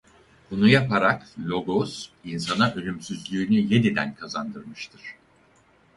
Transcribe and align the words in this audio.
Bunu 0.51 0.67
yaparak 0.69 1.27
Logos 1.45 2.09
insana 2.23 2.71
ölümsüzlüğünü 2.73 3.73
yeniden 3.73 4.15
kazandırmıştır. 4.15 5.01